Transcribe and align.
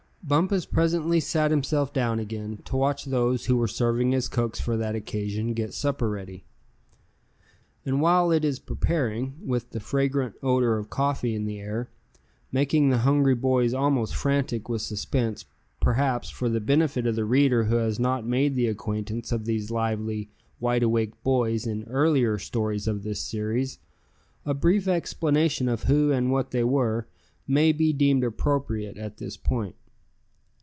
Bumpus 0.23 0.65
presently 0.65 1.19
sat 1.19 1.51
himself 1.51 1.91
down 1.91 2.17
again, 2.17 2.61
to 2.65 2.77
watch 2.77 3.03
those 3.03 3.45
who 3.47 3.57
were 3.57 3.67
serving 3.67 4.13
as 4.13 4.29
cooks 4.29 4.61
for 4.61 4.77
that 4.77 4.95
occasion, 4.95 5.53
get 5.53 5.73
supper 5.73 6.07
ready. 6.09 6.45
And 7.85 7.99
while 7.99 8.31
it 8.31 8.45
is 8.45 8.57
preparing, 8.59 9.33
with 9.43 9.71
the 9.71 9.81
fragrant 9.81 10.35
odor 10.41 10.77
of 10.77 10.91
coffee 10.91 11.35
in 11.35 11.45
the 11.45 11.59
air, 11.59 11.89
making 12.51 12.89
the 12.91 12.99
hungry 12.99 13.35
boys 13.35 13.73
almost 13.73 14.15
frantic 14.15 14.69
with 14.69 14.83
suspense, 14.83 15.43
perhaps, 15.81 16.29
for 16.29 16.47
the 16.47 16.61
benefit 16.61 17.05
of 17.05 17.15
the 17.15 17.25
reader 17.25 17.65
who 17.65 17.75
has 17.75 17.99
not 17.99 18.25
made 18.25 18.55
the 18.55 18.67
acquaintance 18.67 19.33
of 19.33 19.43
these 19.43 19.69
lively, 19.71 20.29
wide 20.61 20.83
awake 20.83 21.21
boys 21.23 21.67
in 21.67 21.83
earlier 21.85 22.37
stories 22.37 22.87
of 22.87 23.03
this 23.03 23.19
series, 23.19 23.79
a 24.45 24.53
brief 24.53 24.87
explanation 24.87 25.67
of 25.67 25.83
who 25.85 26.09
and 26.11 26.31
what 26.31 26.51
they 26.51 26.63
were, 26.63 27.07
may 27.47 27.73
be 27.73 27.91
deemed 27.91 28.23
appropriate 28.23 28.97
at 28.97 29.17
this 29.17 29.35
point. 29.35 29.75